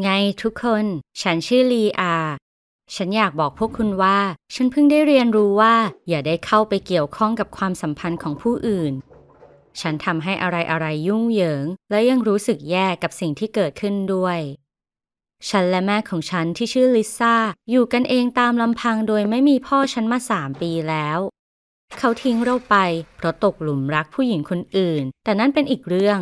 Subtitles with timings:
[0.00, 0.08] ไง
[0.42, 0.84] ทุกคน
[1.22, 2.16] ฉันชื่อลีอา
[2.94, 4.18] ฉันอยากบอกพวกคุณว่า
[4.54, 5.74] ฉันเพิ่งได้เรียนรู้ว่า
[6.08, 8.92] อย่าได้เข้าไปเกี่ยวข้องกับความสัมพันธ์ของผู้อื่น
[9.80, 14.38] ฉันทำให้อะไรอะไรๆยุ่งเหยิง และยังรู้สึกแย่กับสิ่งที่เกิดขึ้นด้วย
[15.48, 17.34] ฉันและแม่ของฉันที่ชื่อลิซ่า
[17.70, 21.18] อยู่กันเองตามลำพังโดยไม่มีพ่อฉันมาสามปีแล้ว
[21.98, 22.76] เขาทิ้งเราไป
[23.16, 26.20] เพราะตกหลุมรักผู้หญิงคนอื่น แต่นั่นเป็นอีกเรื่อง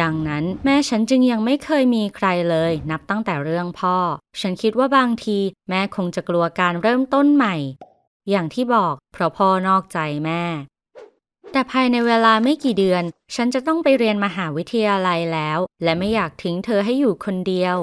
[0.00, 3.96] ดังนั้นแม่ฉันจึงยังไม่เคยมีใครเลย นับตั้งแต่เรื่องพ่อ
[4.40, 5.38] ฉันคิดว่าบางที
[5.68, 7.56] แม่คงจะกลัวการเริ่มต้นใหม่
[8.30, 10.44] อย่างที่บอกเพราะพ่อนอกใจแม่
[11.52, 13.02] แต่ภายในเวลาไม่กี่เดือน
[13.34, 17.76] ฉันจะต้องไปเรียนมหาวิทยาลัยแล้ว และไม่อยากทิ้งเธอให้อยู่คนเดียว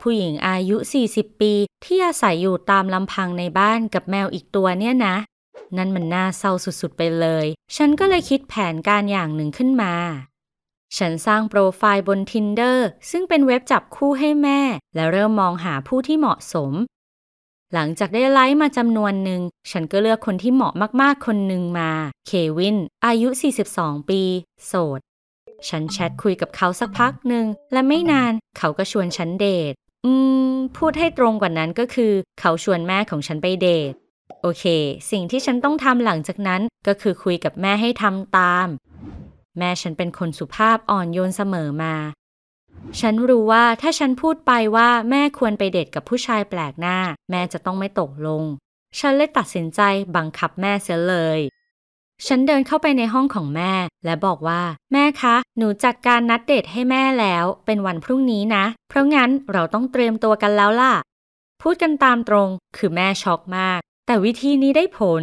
[0.00, 0.76] ผู้หญิงอายุ
[1.08, 1.52] 40 ปี
[1.84, 5.16] ที่อาศัยอยู่ตามลำพังในบ้านกับแมวอีกตัวเนี่ยนะ
[5.76, 9.94] นั่นมันน่าเศร้าสุดๆไปเลย ฉันก็เลยคิดแผนการอย่างหนึ่งขึ้นมา
[10.98, 12.78] ฉันสร้างโปรไฟล์บน Tinder
[13.10, 14.60] ซึ่งเป็นเว็บจับคู่ให้แม่
[14.94, 16.72] และเริ่มมองหาผู้ที่เหมาะสม
[17.74, 21.90] หลังจากได้ไลค์มาจำนวนหนึ่ง ฉันก็เลือกคนที่เหมาะมากๆคนหนึ่งมา
[22.26, 23.28] เควิน อายุ
[23.68, 24.22] 42 ปี
[24.66, 25.00] โสด
[25.68, 29.72] ฉันแชทคุยกับเขาสักพักหนึ่ง และไม่นานเขาก็ชวนฉันเดท
[30.04, 30.12] อื
[30.50, 33.92] ม พูดให้ตรงกว่านั้นก็คือ เขาชวนแม่ของฉันไปเดท
[34.40, 34.64] โอเค
[35.10, 38.68] สิ่งที่ฉันต้องทำหลังจากนั้นก็คือคุยกับแม่ให้ทำตาม
[39.58, 41.94] แม่ฉันเป็นคนสุภาพอ่อนโยนเสมอมา
[43.00, 46.98] ฉันรู้ว่าถ้าฉันพูดไปว่าแม่ควรไปเดทกับผู้ชายแปลกหน้า
[47.30, 48.42] แม่จะต้องไม่ตกลง
[48.98, 49.80] ฉันเลยตัดสินใจ
[50.16, 51.40] บังคับแม่เสียเลย
[52.26, 53.72] ฉันเดินเข้าไปในห้องของแม่
[54.04, 60.94] และบอกว่า แม่คะ หนูจัดการนัดเดทให้แม่แล้ว เป็นวันพรุ่งนี้นะ เพราะงั้นเราต้องเตรียมตัวกันแล้วล่ะ
[61.62, 65.22] พูดกันตามตรง คือแม่ช็อกมาก แต่วิธีนี้ได้ผล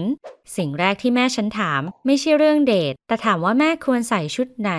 [0.57, 4.71] สิ่งแรกที่แม่ฉันถาม ไม่ใช่เรื่องเดท แต่ถามว่าแม่ควรใส่ชุดไหน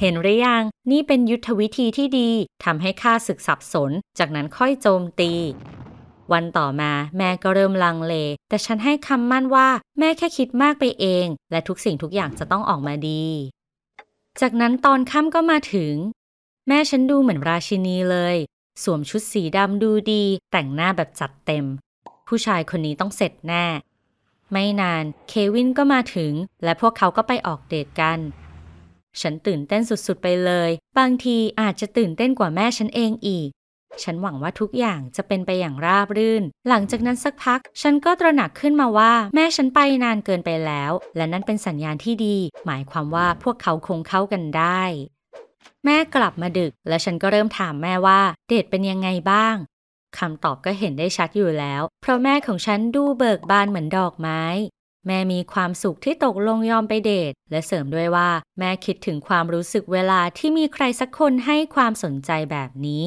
[0.00, 2.30] เห็นหรือยัง นี่เป็นยุทธวิธีที่ดี
[2.64, 5.32] ทำให้ข้าศึกสับสน จากนั้นค่อยโจมตี
[6.32, 8.14] วันต่อมาแม่ก็เริ่มลังเล
[8.48, 13.24] แต่ฉันให้คำมั่นว่า แม่แค่คิดมากไปเอง และทุกสิ่งทุกอย่างจะต้องออกมาดี
[14.40, 15.94] จากนั้นตอนค่ำก็มาถึง
[16.68, 18.36] แม่ฉันดูเหมือนราชินีเลย
[18.82, 21.64] สวมชุดสีดำดูดี แต่งหน้าแบบจัดเต็ม
[22.28, 23.66] ผู้ชายคนนี้ต้องเสร็จแน่
[24.52, 26.32] ไม่นานเควินก็มาถึง
[26.64, 28.18] และพวกเขาก็ไปออกเดทกัน
[29.20, 33.50] ฉันตื่นเต้นสุดๆไปเลย บางทีอาจจะตื่นเต้นกว่าแม่ฉันเองอีก
[34.02, 42.36] ฉันหวังว่าทุกอย่างจะเป็นไปอย่างราบรื่น หลังจากนั้นสักพัก ฉันก็ตระหนักขึ้นมาว่า แม่ฉันไปนานเกินไปแล้ว และนั่นเป็นสัญญาณที่ดี
[42.66, 44.82] หมายความว่าพวกเขาคงเข้ากันได้
[45.84, 49.56] แม่กลับมาดึก และฉันก็เริ่มถามแม่ว่า เดทเป็นยังไงบ้าง
[50.18, 54.42] คำตอบก็เห็นได้ชัดอยู่แล้ว เพราะแม่ของฉันดูเบิกบานเหมือนดอกไม้
[55.06, 63.04] แม่มีความสุขที่ตกลงยอมไปเดท และเสริมด้วยว่า แม่คิดถึงความรู้สึกเวลาที่มีใครสักคนให้ความสนใจแบบนี้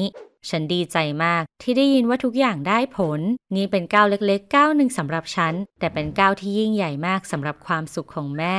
[0.48, 3.20] ฉันดีใจมากที่ได้ยินว่าทุกอย่างได้ผล
[3.56, 8.58] นี่เป็นก้าวเล็กๆก้าวหนึ่งสำหรับฉัน แต่เป็นก้าวที่ยิ่งใหญ่มากสำหรับความสุขของแม่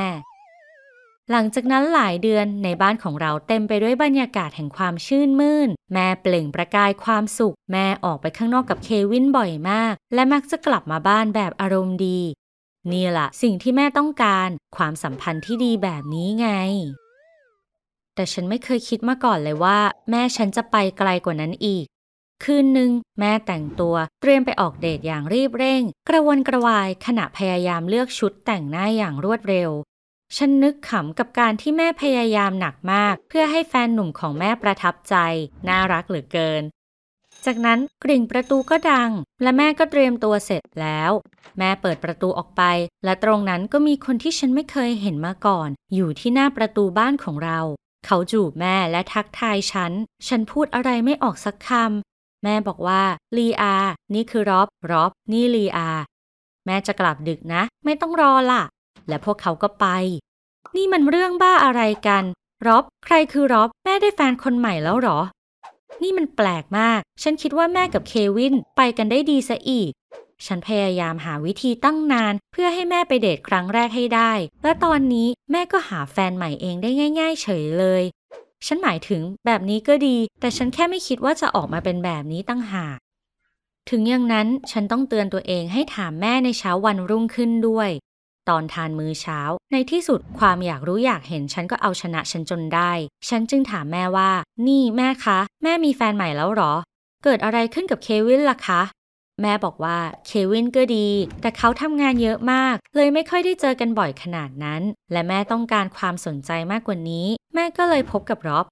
[1.30, 12.20] หลังจากนั้นหลายเดือนในบ้านของเราเต็มไปด้วยบรรยากาศแห่งความชื่นมื่น แม่เปล่งประกายความสุข แม่ออกไปข้างนอกกับเควินบ่อยมาก และมักจะกลับมาบ้านแบบอารมณ์ดี
[12.90, 16.48] นี่ล่ะสิ่งที่แม่ต้องการ ความสัมพันธ์ที่ดีแบบนี้ไง
[18.14, 19.78] แต่ฉันไม่เคยคิดมาก่อนเลยว่า
[20.10, 21.86] แม่ฉันจะไปไกลกว่านั้นอีก
[22.44, 22.90] คืนหนึ่ง
[23.20, 29.70] แม่แต่งตัวเตรียมไปออกเดทอย่างรีบเร่ง กระวนกระวายขณะพยายามเลือกชุดแต่งหน้าอย่างรวดเร็ว
[30.36, 35.14] ฉันนึกขำกับการที่แม่พยายามหนักมาก เพื่อให้แฟนหนุ่มของแม่ประทับใจ
[35.68, 36.62] น่ารักเหลือเกิน
[37.44, 39.10] จากนั้นกริ่งประตูก็ดัง
[39.42, 41.10] และแม่ก็เตรียมตัวเสร็จแล้ว
[41.58, 42.62] แม่เปิดประตูออกไป
[43.04, 47.60] และตรงนั้นก็มีคนที่ฉันไม่เคยเห็นมาก่อน อยู่ที่หน้าประตูบ้านของเรา
[48.06, 49.92] เขาจูบแม่และทักทายฉัน
[50.28, 53.02] ฉันพูดอะไรไม่ออกสักคำแม่บอกว่า
[53.36, 53.74] ลีอา
[54.14, 55.90] นี่คือร็อบร็อบนี่ลีอา
[56.66, 58.62] แม่จะกลับดึกนะ ไม่ต้องรอล่ะ
[59.08, 59.86] และพวกเขาก็ไป
[60.76, 62.24] นี่มันเรื่องบ้าอะไรกัน
[62.66, 65.20] ร็อบ ใครคือร็อบ แม่ได้แฟนคนใหม่แล้วหรอ
[66.02, 69.90] นี่มันแปลกมาก ฉันคิดว่าแม่กับเควินไปกันได้ดีซะอีก
[70.46, 74.32] ฉันพยายามหาวิธีตั้งนาน เพื่อให้แม่ไปเดทครั้งแรกให้ได้
[74.62, 78.02] และตอนนี้แม่ก็หาแฟนใหม่เองได้ง่าย ๆ เฉยเลย
[78.66, 82.98] ฉันหมายถึงแบบนี้ก็ดี แต่ฉันแค่ไม่คิดว่าจะออกมาเป็นแบบนี้ตั้งหาก
[83.90, 87.90] ถึงอย่างนั้นฉันต้องเตือนตัวเองให้ถามแม่ในเช้าวันรุ่งขึ้นด้วย
[88.50, 89.40] ตอนทานมื้อเช้า
[89.72, 92.92] ในที่สุดความอยากรู้อยากเห็นฉันก็เอาชนะฉันจนได้
[93.28, 94.30] ฉันจึงถามแม่ว่า
[94.66, 96.72] นี่แม่คะ แม่มีแฟนใหม่แล้วหรอ
[97.24, 98.82] เกิดอะไรขึ้นกับเควินล่ะคะ
[99.42, 101.08] แม่บอกว่าเควินก็ดี
[101.40, 104.82] แต่เขาทำงานเยอะมาก เลยไม่ค่อยได้เจอกันบ่อยขนาดนั้น
[105.12, 108.66] และแม่ต้องการความสนใจมากกว่านี้ แม่ก็เลยพบกับรอบ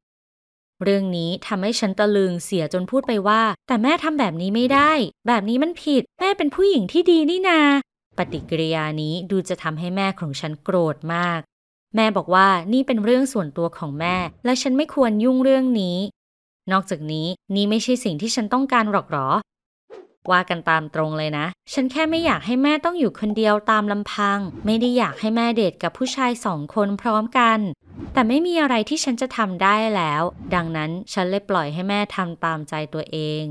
[0.85, 4.91] เรื่องนี้ทำให้ฉันตะลึงเสียจนพูดไปว่า แต่แม่ทำแบบนี้ไม่ได้
[5.27, 7.61] แบบนี้มันผิด แม่เป็นผู้หญิงที่ดีนี่นา
[8.19, 11.41] ปฏิกิริยานี้ดูจะทำให้แม่ของฉันโกรธมาก
[11.97, 15.99] แม่บอกว่านี่เป็นเรื่องส่วนตัวของแม่ และฉันไม่ควรยุ่งเรื่องนี้
[16.73, 19.29] นอกจากนี้นี่ไม่ใช่สิ่งที่ฉันต้องการหรอกหรอ
[20.31, 27.59] ว่ากันตามตรงเลยนะ ฉันแค่ไม่อยากให้แม่ต้องอยู่คนเดียวตามลำพัง ไม่ได้อยากให้แม่เดทกับผู้ชายสองคนพร้อมกัน
[28.13, 30.23] แต่ไม่มีอะไรที่ฉันจะทำได้แล้ว
[30.55, 33.45] ดังนั้นฉันเลยปล่อยให้แม่ทำตามใจตัวเอง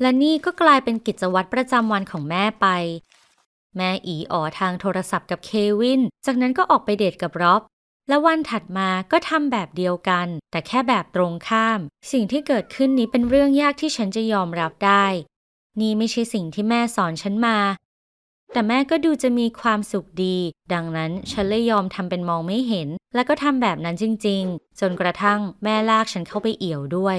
[0.00, 2.66] และนี่ก็กลายเป็นกิจวัตรประจำวันของแม่ไป
[3.76, 7.62] แม่อีอ๋อทางโทรศัพท์กับเควิน จากนั้นก็ออกไปเดทกับร็อบ
[8.08, 11.80] และวันถัดมาก็ทำแบบเดียวกัน แต่แค่แบบตรงข้าม
[12.12, 15.06] สิ่งที่เกิดขึ้นนี้เป็นเรื่องยากที่ฉันจะยอมรับได้
[15.80, 17.58] นี่ไม่ใช่สิ่งที่แม่สอนฉันมา
[18.52, 20.36] แต่แม่ก็ดูจะมีความสุขดี
[20.72, 27.18] ดังนั้นฉันเลยยอมทำเป็นมองไม่เห็น และก็ทำแบบนั้นจริง ๆ จนกระทั่งแม่ลากฉันเข้าไปเอี่ยวด้วย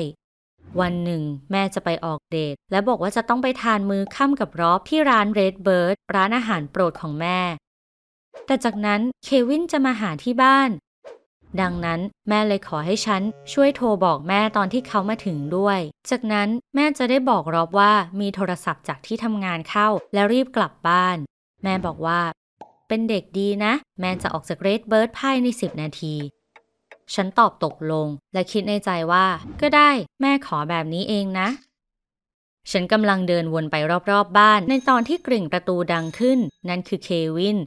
[0.82, 7.40] วันหนึ่ง แม่จะไปออกเดท และบอกว่าจะต้องไปทานมื้อค่ำกับรอบที่ร้าน Red Bird ร้านอาหารโปรดของแม่
[8.46, 10.70] แต่จากนั้นเควินจะมาหาที่บ้าน
[11.62, 12.00] ดังนั้น
[12.30, 13.22] แม่เลยขอให้ฉัน
[13.54, 15.80] ช่วยโทรบอกแม่ตอนที่เขามาถึงด้วย
[16.10, 21.18] จากนั้นแม่จะได้บอกรอบว่ามีโทรศัพท์จากที่ทำงานเข้า แล้วรีบกลับบ้าน
[21.64, 22.22] แม่บอกว่า
[22.88, 26.16] เป็นเด็กดีนะ แม่จะออกจากเรดเบิร์ดภายใน 10 นาที
[27.14, 29.26] ฉันตอบตกลง และคิดในใจว่า
[29.62, 29.92] ก็ได้
[30.22, 31.48] แม่ขอแบบนี้เองนะ
[32.72, 33.76] ฉันกำลังเดินวนไป
[34.12, 36.40] รอบๆบ้าน ในตอนที่กริ่งประตูดังขึ้น
[36.70, 37.58] นั่นคือเควิน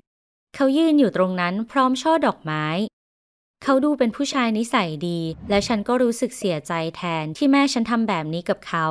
[0.55, 2.67] เขายืนอยู่ตรงนั้นพร้อมช่อดอกไม้
[3.63, 8.87] เขาดูเป็นผู้ชายนิสัยดี และฉันก็รู้สึกเสียใจแทนที่แม่ฉันทำแบบนี้กับเขา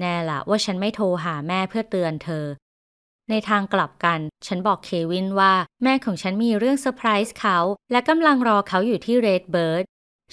[0.00, 2.44] แน่ละว่าฉันไม่โทรหาแม่เพื่อเตือนเธอ
[3.30, 5.52] ในทางกลับกัน ฉันบอกเควินว่า
[5.82, 7.58] แม่ของฉันมีเรื่องเซอร์ไพรส์เขา
[7.92, 9.84] และกำลังรอเขาอยู่ที่เรดเบิร์ด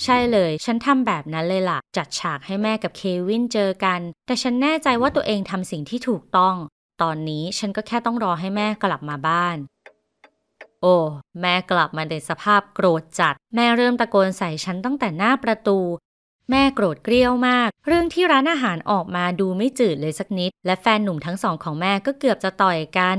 [0.04, 6.56] ใช่เลย ฉันทำแบบนั้นเลยล่ะ จัดฉากให้แม่กับเควินเจอกัน แต่ฉันแน่ใจว่าตัวเองทำสิ่งที่ถูกต้อง
[7.02, 9.58] ตอนนี้ฉันก็แค่ต้องรอให้แม่กลับมาบ้าน
[10.82, 10.96] โอ้
[11.42, 15.80] แม่กลับมาในสภาพโกรธจัด แม่เริ่มตะโกนใส่ฉันตั้งแต่หน้าประตู
[16.52, 23.18] แม่โกรธเกรี้ยวมาก เรื่องที่ร้านอาหารออกมาดูไม่จืดเลยสักนิด และแฟนหนุ่มทั้งสองของแม่ก็เกือบจะต่อยกัน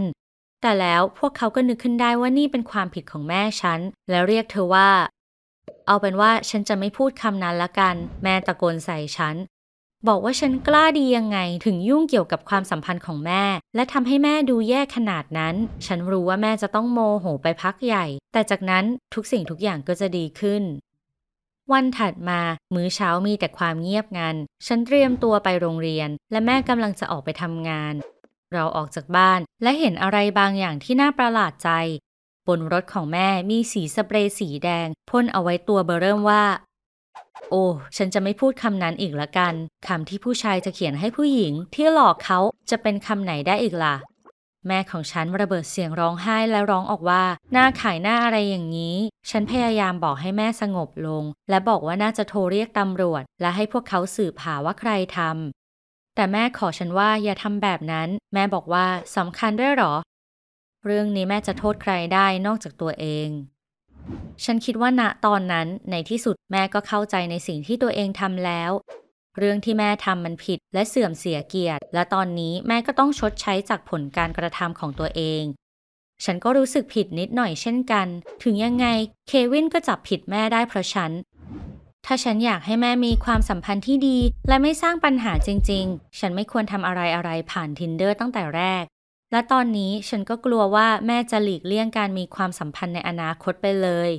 [0.62, 3.80] แต่แล้วพวกเขาก็นึกขึ้นได้ว่านี่เป็นความผิดของแม่ฉัน
[4.10, 4.90] และเรียกเธอว่า
[5.86, 9.36] เอาเป็นว่าฉันจะไม่พูดคำนั้นละกัน แม่ตะโกนใส่ฉัน
[10.08, 13.44] บอกว่าฉันกล้าดียังไงถึงยุ่งเกี่ยวกับความสัมพันธ์ของแม่
[13.74, 15.54] และทำให้แม่ดูแย่ขนาดนั้น
[15.86, 18.84] ฉันรู้ว่าแม่จะต้องโมโหไปพักใหญ่ แต่จากนั้น
[19.14, 20.62] ทุกสิ่งทุกอย่างก็จะดีขึ้น
[21.72, 22.40] วันถัดมา
[22.74, 24.36] มื้อเช้ามีแต่ความเงียบงัน
[24.66, 27.94] ฉันเตรียมตัวไปโรงเรียน และแม่กำลังจะออกไปทำงาน
[28.52, 31.70] เราออกจากบ้านและเห็นอะไรบางอย่างที่น่าประหลาดใจ
[32.48, 36.44] บนรถของแม่มีสีสเปรย์สีแดงพ่นเอาไว้ตัวเบอร์เริ่มว่า
[37.50, 37.64] โอ้
[37.96, 39.54] ฉันจะไม่พูดคำนั้นอีกละกัน
[39.86, 42.38] คำที่ผู้ชายจะเขียนให้ผู้หญิงที่หลอกเขา
[42.70, 43.94] จะเป็นคำไหนได้อีกล่ะ
[44.68, 48.96] แม่ของฉันระเบิดเสียงร้องไห้และร้องออกว่า หน้าขายหน้าอะไรอย่างนี้
[49.30, 58.86] ฉันพยายามบอกให้แม่สงบลง และบอกว่าน่าจะโทรเรียกตำรวจ และให้พวกเขาสืบหาว่าใครทำแต่แม่ขอฉันว่าอย่าทำแบบนั้น แม่บอกว่า
[59.16, 59.94] สำคัญด้วยหรอ
[60.84, 63.28] เรื่องนี้แม่จะโทษใครได้นอกจากตัวเอง
[64.44, 68.70] ฉันคิดว่าณตอนนั้นในที่สุดแม่ก็เข้าใจในสิ่งที่ตัวเองทำแล้ว
[69.38, 75.42] เรื่องที่แม่ทำมันผิดและเสื่อมเสียเกียรติ และตอนนี้แม่ก็ต้องชดใช้จากผลการกระทำของตัวเอง
[76.24, 78.06] ฉันก็รู้สึกผิดนิดหน่อยเช่นกัน
[78.42, 78.86] ถึงยังไง
[79.28, 81.12] เควินก็จับผิดแม่ได้เพราะฉัน
[82.06, 84.18] ถ้าฉันอยากให้แม่มีความสัมพันธ์ที่ดี
[84.48, 88.84] และไม่สร้างปัญหาจริง ๆ ฉันไม่ควรทำอะไรอะไรผ่าน Tinder ตั้งแต่แรก
[89.32, 94.10] และตอนนี้ฉันก็กลัวว่าแม่จะหลีกเลี่ยงการมีความสัมพันธ์ในอนาคตไปเลย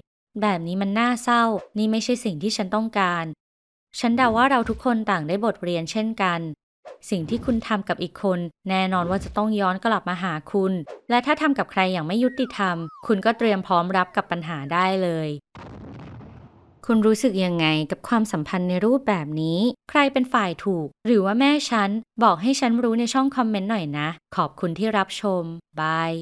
[0.42, 1.44] แบบนี้มันน่าเศร้า
[1.78, 3.26] นี่ไม่ใช่สิ่งที่ฉันต้องการ
[4.00, 6.40] ฉันเดาว่าเราทุกคนต่างได้บทเรียนเช่นกัน
[7.10, 8.40] สิ่งที่คุณทำกับอีกคน
[8.70, 10.74] แน่นอนว่าจะต้องย้อนกลับมาหาคุณ
[11.10, 12.78] และถ้าทำกับใครอย่างไม่ยุติธรรม
[13.08, 15.30] คุณก็เตรียมพร้อมรับกับปัญหาได้เลย
[16.86, 21.90] คุณรู้สึกยังไงกับความสัมพันธ์ในรูปแบบนี้ ใครเป็นฝ่ายถูก หรือว่าแม่ฉัน
[22.24, 25.44] บอกให้ฉันรู้ในช่องคอมเมนต์หน่อยนะ ขอบคุณที่รับชม
[25.80, 26.14] บาย